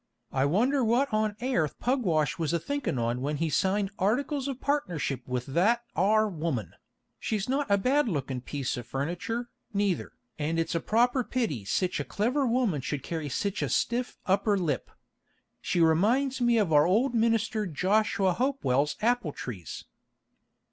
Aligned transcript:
I 0.31 0.45
wonder 0.45 0.83
what 0.83 1.13
on 1.13 1.35
airth 1.41 1.77
Pugwash 1.79 2.39
was 2.39 2.53
a 2.53 2.59
thinkin' 2.59 2.97
on 2.97 3.21
when 3.21 3.37
he 3.37 3.51
signed 3.51 3.91
articles 3.99 4.47
of 4.47 4.59
partnership 4.59 5.21
with 5.27 5.45
that 5.45 5.83
are 5.95 6.27
woman; 6.27 6.73
she's 7.19 7.47
not 7.47 7.69
a 7.69 7.77
bad 7.77 8.09
lookin' 8.09 8.41
piece 8.41 8.77
of 8.77 8.87
furniture, 8.87 9.51
neither, 9.75 10.13
and 10.39 10.57
it's 10.57 10.73
a 10.73 10.79
proper 10.79 11.23
pity 11.23 11.65
sich 11.65 11.99
a 11.99 12.03
clever 12.03 12.47
woman 12.47 12.81
should 12.81 13.03
carry 13.03 13.29
sich 13.29 13.61
a 13.61 13.69
stiff 13.69 14.17
upper 14.25 14.57
lip. 14.57 14.89
She 15.61 15.79
reminds 15.81 16.41
me 16.41 16.57
of 16.57 16.73
our 16.73 16.87
old 16.87 17.13
minister 17.13 17.67
Joshua 17.67 18.33
Hopewell's 18.33 18.95
apple 19.03 19.33
trees. 19.33 19.85